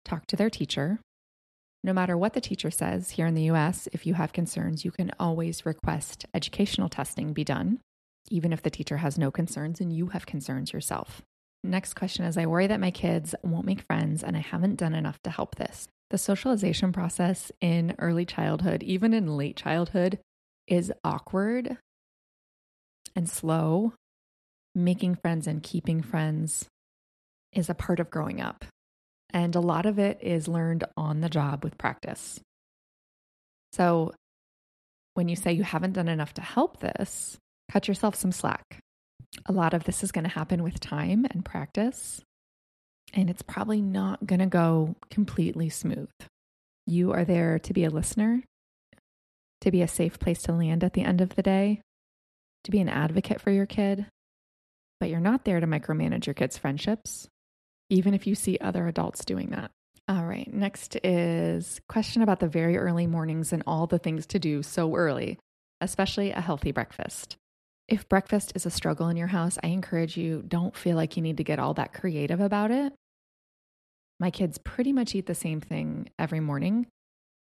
talk 0.09 0.27
to 0.27 0.37
their 0.37 0.51
teacher. 0.51 0.99
No 1.85 1.93
matter 1.93 2.17
what 2.17 2.33
the 2.33 2.41
teacher 2.41 2.71
says 2.71 3.11
here 3.11 3.27
in 3.27 3.35
the 3.35 3.51
US, 3.51 3.89
if 3.93 4.07
you 4.07 4.15
have 4.15 4.33
concerns, 4.33 4.85
you 4.85 4.91
can 4.91 5.13
always 5.21 5.65
request 5.65 6.27
educational 6.35 6.89
testing 6.89 7.33
be 7.33 7.45
done, 7.45 7.79
even 8.31 8.53
if 8.53 8.63
the 8.63 8.71
teacher 8.71 8.97
has 8.97 9.19
no 9.19 9.31
concerns 9.31 9.81
and 9.81 9.93
you 9.93 10.09
have 10.09 10.27
concerns 10.27 10.73
yourself. 10.73 11.23
Next 11.63 11.95
question 11.95 12.25
is 12.25 12.37
I 12.37 12.47
worry 12.47 12.67
that 12.67 12.81
my 12.81 12.91
kids 12.91 13.35
won't 13.43 13.67
make 13.67 13.81
friends 13.83 14.23
and 14.23 14.37
I 14.37 14.41
haven't 14.41 14.77
done 14.77 14.95
enough 14.95 15.19
to 15.25 15.31
help 15.31 15.57
this. 15.57 15.89
The 16.11 16.19
socialization 16.19 16.93
process 16.93 17.53
in 17.61 17.95
early 17.99 18.25
childhood, 18.25 18.83
even 18.83 19.13
in 19.13 19.37
late 19.37 19.57
childhood, 19.57 20.19
is 20.67 20.93
awkward 21.05 21.77
and 23.15 23.29
slow. 23.29 23.93
Making 24.75 25.17
friends 25.17 25.47
and 25.47 25.63
keeping 25.63 26.03
friends 26.03 26.67
is 27.53 27.69
a 27.69 27.75
part 27.75 28.01
of 28.01 28.11
growing 28.11 28.41
up. 28.41 28.65
And 29.33 29.55
a 29.55 29.61
lot 29.61 29.87
of 29.87 29.99
it 29.99 30.19
is 30.23 30.49
learned 30.49 30.85
on 30.97 31.21
the 31.21 31.29
job 31.29 31.65
with 31.65 31.79
practice. 31.79 32.41
So 33.73 34.13
when 35.15 35.29
you 35.29 35.37
say 35.37 35.53
you 35.53 35.65
haven't 35.65 35.93
done 35.93 36.09
enough 36.09 36.35
to 36.35 36.43
help 36.43 36.81
this, 36.81 37.37
cut 37.71 37.89
yourself 37.89 38.15
some 38.15 38.33
slack. 38.33 38.81
A 39.47 39.53
lot 39.53 39.75
of 39.75 39.85
this 39.85 40.03
is 40.03 40.13
going 40.13 40.25
to 40.25 40.31
happen 40.31 40.63
with 40.63 40.81
time 40.81 41.27
and 41.31 41.45
practice, 41.45 42.23
and 43.13 43.29
it's 43.29 43.43
probably 43.43 43.83
not 43.83 44.27
going 44.27 44.39
to 44.39 44.47
go 44.47 44.97
completely 45.11 45.69
smooth. 45.69 46.09
You 46.87 47.13
are 47.13 47.25
there 47.25 47.59
to 47.59 47.73
be 47.75 47.85
a 47.85 47.91
listener, 47.91 48.43
to 49.61 49.71
be 49.71 49.83
a 49.83 49.89
safe 49.89 50.19
place 50.19 50.43
to 50.43 50.53
land 50.53 50.83
at 50.83 50.95
the 50.95 51.03
end 51.03 51.21
of 51.21 51.35
the 51.35 51.43
day, 51.43 51.83
to 52.65 52.71
be 52.71 52.81
an 52.81 52.89
advocate 52.89 53.41
for 53.41 53.51
your 53.51 53.67
kid, 53.67 54.07
but 54.99 55.11
you're 55.11 55.21
not 55.21 55.45
there 55.45 55.61
to 55.61 55.67
micromanage 55.67 56.25
your 56.25 56.35
kids' 56.35 56.57
friendships 56.57 57.29
even 57.91 58.15
if 58.15 58.27
you 58.27 58.35
see 58.35 58.59
other 58.61 58.87
adults 58.87 59.25
doing 59.25 59.51
that. 59.51 59.71
All 60.09 60.25
right, 60.25 60.53
next 60.53 60.97
is 61.05 61.81
question 61.89 62.23
about 62.23 62.41
the 62.41 62.49
very 62.49 62.79
early 62.79 63.07
mornings 63.07 63.53
and 63.53 63.63
all 63.67 63.87
the 63.87 63.99
things 63.99 64.27
to 64.29 64.39
do 64.39 64.63
so 64.63 64.95
early, 64.95 65.39
especially 65.81 66.31
a 66.31 66.41
healthy 66.41 66.73
breakfast. 66.73 67.37
If 67.89 68.09
breakfast 68.09 68.53
is 68.55 68.67
a 68.67 68.71
struggle 68.71 69.09
in 69.09 69.17
your 69.17 69.29
house, 69.29 69.59
I 69.63 69.69
encourage 69.69 70.17
you 70.17 70.43
don't 70.47 70.77
feel 70.77 70.97
like 70.97 71.17
you 71.17 71.23
need 71.23 71.39
to 71.39 71.45
get 71.45 71.59
all 71.59 71.75
that 71.75 71.93
creative 71.93 72.41
about 72.41 72.71
it. 72.71 72.93
My 74.21 74.31
kids 74.31 74.59
pretty 74.59 74.93
much 74.93 75.15
eat 75.15 75.27
the 75.27 75.35
same 75.35 75.61
thing 75.61 76.11
every 76.19 76.41
morning. 76.41 76.87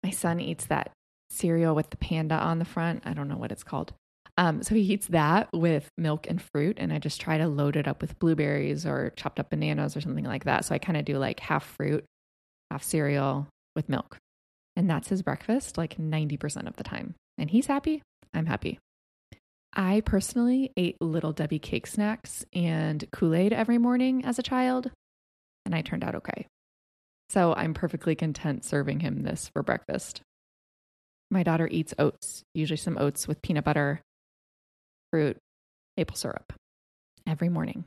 My 0.04 0.12
son 0.12 0.40
eats 0.40 0.66
that 0.66 0.92
cereal 1.30 1.76
with 1.76 1.90
the 1.90 1.98
panda 1.98 2.36
on 2.36 2.60
the 2.60 2.66
front. 2.66 3.04
I 3.06 3.14
don't 3.14 3.28
know 3.28 3.38
what 3.38 3.52
it's 3.52 3.64
called. 3.64 3.94
Um, 4.40 4.64
so 4.64 4.74
he 4.74 4.82
eats 4.82 5.08
that 5.08 5.50
with 5.52 5.92
milk 5.98 6.26
and 6.30 6.42
fruit, 6.42 6.78
and 6.80 6.94
I 6.94 6.98
just 6.98 7.20
try 7.20 7.38
to 7.38 7.50
load 7.50 7.76
it 7.76 7.90
up 7.90 8.00
with 8.00 8.18
blueberries 8.20 8.86
or 8.86 9.12
chopped 9.18 9.38
up 9.38 9.50
bananas 9.50 9.98
or 9.98 10.02
something 10.02 10.24
like 10.24 10.46
that. 10.46 10.64
So 10.64 10.74
I 10.74 10.78
kind 10.78 10.98
of 10.98 11.04
do 11.04 11.18
like 11.18 11.42
half 11.42 11.66
fruit, 11.66 12.06
half 12.72 12.82
cereal 12.82 13.48
with 13.76 13.90
milk. 13.90 14.16
And 14.78 14.90
that's 14.90 15.10
his 15.10 15.24
breakfast 15.24 15.78
like 15.78 15.98
90% 15.98 16.68
of 16.68 16.78
the 16.78 16.86
time. 16.86 17.16
And 17.38 17.50
he's 17.50 17.68
happy. 17.68 18.02
I'm 18.34 18.46
happy. 18.46 18.80
I 19.74 20.02
personally 20.06 20.72
ate 20.78 20.96
Little 21.02 21.34
Debbie 21.34 21.60
cake 21.60 21.86
snacks 21.86 22.46
and 22.54 23.04
Kool 23.12 23.36
Aid 23.36 23.52
every 23.52 23.78
morning 23.78 24.24
as 24.24 24.40
a 24.40 24.44
child, 24.44 24.90
and 25.66 25.76
I 25.76 25.82
turned 25.82 26.06
out 26.06 26.16
okay. 26.16 26.48
So 27.30 27.54
I'm 27.54 27.74
perfectly 27.74 28.16
content 28.16 28.64
serving 28.64 29.02
him 29.02 29.24
this 29.24 29.50
for 29.54 29.64
breakfast. 29.64 30.22
My 31.30 31.44
daughter 31.44 31.68
eats 31.70 31.94
oats, 32.00 32.42
usually 32.54 32.78
some 32.78 32.98
oats 32.98 33.28
with 33.28 33.42
peanut 33.42 33.66
butter, 33.66 34.02
fruit, 35.12 35.38
maple 35.98 36.16
syrup 36.16 36.54
every 37.28 37.50
morning. 37.50 37.86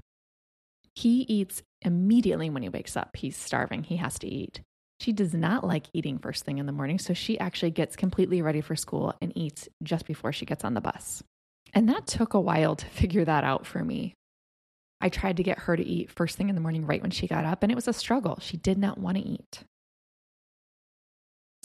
He 0.94 1.22
eats 1.22 1.62
immediately 1.80 2.50
when 2.50 2.62
he 2.62 2.68
wakes 2.68 2.96
up. 2.96 3.16
He's 3.16 3.36
starving, 3.36 3.84
he 3.84 3.96
has 3.96 4.18
to 4.20 4.28
eat. 4.28 4.60
She 5.00 5.12
does 5.12 5.34
not 5.34 5.64
like 5.64 5.86
eating 5.92 6.18
first 6.18 6.44
thing 6.44 6.58
in 6.58 6.66
the 6.66 6.72
morning, 6.72 6.98
so 6.98 7.12
she 7.12 7.38
actually 7.40 7.72
gets 7.72 7.96
completely 7.96 8.40
ready 8.40 8.60
for 8.60 8.76
school 8.76 9.14
and 9.20 9.36
eats 9.36 9.68
just 9.82 10.06
before 10.06 10.32
she 10.32 10.46
gets 10.46 10.64
on 10.64 10.74
the 10.74 10.80
bus. 10.80 11.24
And 11.74 11.88
that 11.88 12.06
took 12.06 12.34
a 12.34 12.40
while 12.40 12.76
to 12.76 12.86
figure 13.00 13.24
that 13.24 13.42
out 13.44 13.66
for 13.66 13.84
me. 13.84 14.14
I 15.00 15.08
tried 15.08 15.38
to 15.38 15.42
get 15.42 15.58
her 15.60 15.76
to 15.76 15.82
eat 15.82 16.12
first 16.12 16.36
thing 16.36 16.48
in 16.48 16.54
the 16.54 16.60
morning 16.60 16.86
right 16.86 17.02
when 17.02 17.10
she 17.10 17.26
got 17.26 17.44
up, 17.44 17.62
and 17.62 17.72
it 17.72 17.74
was 17.74 17.88
a 17.88 17.92
struggle. 17.92 18.38
She 18.40 18.56
did 18.56 18.78
not 18.78 18.98
want 18.98 19.16
to 19.16 19.24
eat. 19.24 19.64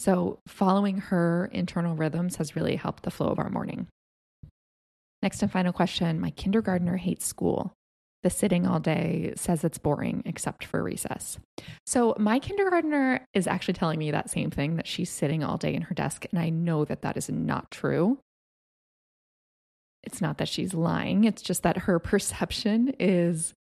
So, 0.00 0.40
following 0.48 0.98
her 0.98 1.48
internal 1.52 1.94
rhythms 1.94 2.36
has 2.36 2.56
really 2.56 2.76
helped 2.76 3.04
the 3.04 3.10
flow 3.10 3.28
of 3.28 3.38
our 3.38 3.50
morning. 3.50 3.86
Next 5.22 5.42
and 5.42 5.50
final 5.50 5.72
question 5.72 6.20
My 6.20 6.30
kindergartner 6.30 6.96
hates 6.96 7.26
school. 7.26 7.72
The 8.24 8.30
sitting 8.30 8.66
all 8.66 8.80
day 8.80 9.32
says 9.36 9.62
it's 9.62 9.78
boring 9.78 10.22
except 10.26 10.64
for 10.64 10.82
recess. 10.82 11.38
So, 11.86 12.16
my 12.18 12.40
kindergartner 12.40 13.24
is 13.32 13.46
actually 13.46 13.74
telling 13.74 13.98
me 13.98 14.10
that 14.10 14.30
same 14.30 14.50
thing 14.50 14.76
that 14.76 14.88
she's 14.88 15.10
sitting 15.10 15.44
all 15.44 15.56
day 15.56 15.74
in 15.74 15.82
her 15.82 15.94
desk. 15.94 16.26
And 16.32 16.40
I 16.40 16.48
know 16.48 16.84
that 16.84 17.02
that 17.02 17.16
is 17.16 17.30
not 17.30 17.70
true. 17.70 18.18
It's 20.02 20.20
not 20.20 20.38
that 20.38 20.48
she's 20.48 20.74
lying, 20.74 21.24
it's 21.24 21.42
just 21.42 21.62
that 21.62 21.78
her 21.78 21.98
perception 21.98 22.94
is 22.98 23.54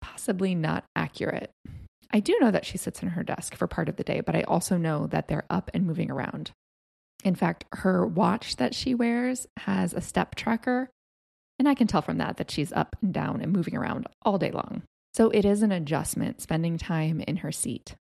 possibly 0.00 0.54
not 0.54 0.84
accurate. 0.94 1.50
I 2.10 2.20
do 2.20 2.36
know 2.40 2.50
that 2.50 2.64
she 2.64 2.78
sits 2.78 3.02
in 3.02 3.10
her 3.10 3.22
desk 3.22 3.54
for 3.56 3.66
part 3.66 3.88
of 3.88 3.96
the 3.96 4.04
day, 4.04 4.20
but 4.20 4.36
I 4.36 4.42
also 4.42 4.76
know 4.76 5.06
that 5.08 5.28
they're 5.28 5.46
up 5.50 5.70
and 5.74 5.84
moving 5.84 6.10
around. 6.10 6.52
In 7.26 7.34
fact, 7.34 7.64
her 7.72 8.06
watch 8.06 8.54
that 8.54 8.72
she 8.72 8.94
wears 8.94 9.48
has 9.56 9.92
a 9.92 10.00
step 10.00 10.36
tracker, 10.36 10.90
and 11.58 11.68
I 11.68 11.74
can 11.74 11.88
tell 11.88 12.00
from 12.00 12.18
that 12.18 12.36
that 12.36 12.52
she's 12.52 12.72
up 12.72 12.94
and 13.02 13.12
down 13.12 13.40
and 13.40 13.52
moving 13.52 13.76
around 13.76 14.06
all 14.22 14.38
day 14.38 14.52
long. 14.52 14.84
So 15.12 15.30
it 15.30 15.44
is 15.44 15.62
an 15.62 15.72
adjustment 15.72 16.40
spending 16.40 16.78
time 16.78 17.20
in 17.20 17.38
her 17.38 17.50
seat. 17.50 17.96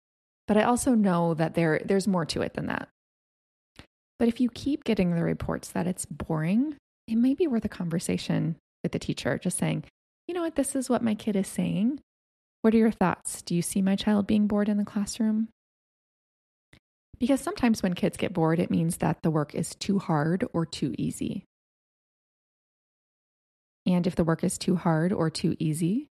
But 0.49 0.57
I 0.57 0.65
also 0.65 0.97
know 0.97 1.35
that 1.35 1.55
there 1.55 1.81
there's 1.85 2.09
more 2.09 2.27
to 2.27 2.43
it 2.43 2.55
than 2.55 2.67
that. 2.67 2.89
But 4.19 4.27
if 4.27 4.41
you 4.41 4.51
keep 4.51 4.83
getting 4.83 5.15
the 5.15 5.23
reports 5.23 5.69
that 5.69 5.87
it's 5.87 6.05
boring, 6.05 6.75
it 7.07 7.15
may 7.15 7.35
be 7.35 7.47
worth 7.47 7.65
a 7.65 7.69
conversation 7.69 8.57
with 8.83 8.91
the 8.91 8.99
teacher, 8.99 9.39
just 9.39 9.57
saying, 9.57 9.85
you 10.27 10.35
know 10.35 10.43
what, 10.43 10.57
this 10.57 10.75
is 10.75 10.91
what 10.91 11.01
my 11.01 11.15
kid 11.15 11.37
is 11.37 11.47
saying. 11.47 12.01
What 12.63 12.75
are 12.75 12.79
your 12.79 12.91
thoughts? 12.91 13.41
Do 13.43 13.55
you 13.55 13.63
see 13.63 13.83
my 13.83 13.95
child 13.95 14.27
being 14.27 14.49
bored 14.49 14.69
in 14.69 14.79
the 14.79 14.85
classroom? 14.85 15.47
Because 17.23 17.41
sometimes 17.41 17.85
when 17.85 17.95
kids 17.95 18.17
get 18.17 18.33
bored, 18.33 18.59
it 18.59 18.69
means 18.69 18.97
that 18.97 19.23
the 19.23 19.31
work 19.31 19.55
is 19.55 19.77
too 19.77 20.01
hard 20.01 20.45
or 20.53 20.67
too 20.67 20.93
easy. 20.99 21.45
And 23.87 24.09
if 24.09 24.17
the 24.17 24.25
work 24.25 24.43
is 24.43 24.59
too 24.59 24.75
hard 24.75 25.13
or 25.13 25.31
too 25.31 25.55
easy 25.61 26.09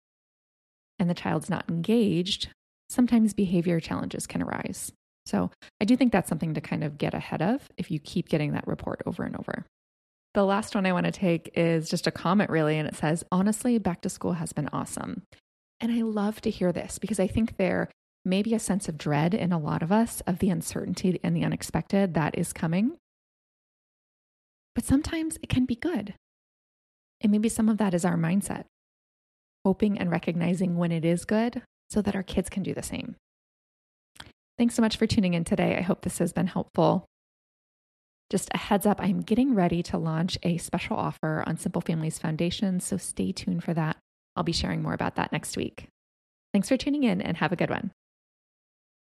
and 0.99 1.09
the 1.09 1.13
child's 1.13 1.49
not 1.49 1.69
engaged, 1.69 2.47
sometimes 2.87 3.33
behavior 3.33 3.81
challenges 3.81 4.25
can 4.25 4.41
arise. 4.41 4.93
So 5.25 5.51
I 5.81 5.83
do 5.83 5.97
think 5.97 6.13
that's 6.13 6.29
something 6.29 6.53
to 6.53 6.61
kind 6.61 6.81
of 6.81 6.97
get 6.97 7.13
ahead 7.13 7.41
of 7.41 7.67
if 7.75 7.91
you 7.91 7.99
keep 7.99 8.29
getting 8.29 8.53
that 8.53 8.65
report 8.65 9.01
over 9.05 9.23
and 9.23 9.35
over. 9.35 9.65
The 10.33 10.45
last 10.45 10.75
one 10.75 10.85
I 10.85 10.93
want 10.93 11.07
to 11.07 11.11
take 11.11 11.51
is 11.55 11.89
just 11.89 12.07
a 12.07 12.11
comment, 12.11 12.49
really, 12.49 12.77
and 12.77 12.87
it 12.87 12.95
says, 12.95 13.25
Honestly, 13.33 13.77
back 13.79 13.99
to 14.03 14.09
school 14.09 14.31
has 14.31 14.53
been 14.53 14.69
awesome. 14.71 15.23
And 15.81 15.91
I 15.91 16.03
love 16.03 16.39
to 16.39 16.49
hear 16.49 16.71
this 16.71 16.99
because 16.99 17.19
I 17.19 17.27
think 17.27 17.57
there 17.57 17.89
may 18.23 18.41
be 18.41 18.53
a 18.53 18.59
sense 18.59 18.87
of 18.87 18.97
dread 18.97 19.33
in 19.33 19.51
a 19.51 19.59
lot 19.59 19.81
of 19.81 19.91
us 19.91 20.21
of 20.27 20.39
the 20.39 20.49
uncertainty 20.49 21.19
and 21.23 21.35
the 21.35 21.43
unexpected 21.43 22.13
that 22.13 22.37
is 22.37 22.53
coming. 22.53 22.97
But 24.75 24.85
sometimes 24.85 25.37
it 25.41 25.49
can 25.49 25.65
be 25.65 25.75
good. 25.75 26.13
And 27.21 27.31
maybe 27.31 27.49
some 27.49 27.69
of 27.69 27.77
that 27.77 27.93
is 27.93 28.05
our 28.05 28.17
mindset, 28.17 28.65
hoping 29.65 29.97
and 29.97 30.09
recognizing 30.09 30.77
when 30.77 30.91
it 30.91 31.05
is 31.05 31.25
good 31.25 31.61
so 31.89 32.01
that 32.01 32.15
our 32.15 32.23
kids 32.23 32.49
can 32.49 32.63
do 32.63 32.73
the 32.73 32.83
same. 32.83 33.15
Thanks 34.57 34.75
so 34.75 34.81
much 34.81 34.97
for 34.97 35.07
tuning 35.07 35.33
in 35.33 35.43
today. 35.43 35.77
I 35.77 35.81
hope 35.81 36.01
this 36.01 36.19
has 36.19 36.33
been 36.33 36.47
helpful. 36.47 37.05
Just 38.29 38.49
a 38.53 38.57
heads 38.57 38.85
up, 38.85 39.01
I'm 39.01 39.21
getting 39.21 39.55
ready 39.55 39.83
to 39.83 39.97
launch 39.97 40.37
a 40.43 40.57
special 40.57 40.95
offer 40.95 41.43
on 41.45 41.57
Simple 41.57 41.81
Families 41.81 42.17
Foundation, 42.17 42.79
so 42.79 42.95
stay 42.95 43.33
tuned 43.33 43.63
for 43.63 43.73
that. 43.73 43.97
I'll 44.35 44.43
be 44.43 44.53
sharing 44.53 44.81
more 44.81 44.93
about 44.93 45.15
that 45.15 45.33
next 45.33 45.57
week. 45.57 45.87
Thanks 46.53 46.69
for 46.69 46.77
tuning 46.77 47.03
in 47.03 47.21
and 47.21 47.37
have 47.37 47.51
a 47.51 47.57
good 47.57 47.69
one. 47.69 47.91